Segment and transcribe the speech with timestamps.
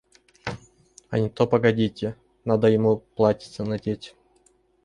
[1.09, 4.15] А не то погодите; надо ему платьице надеть.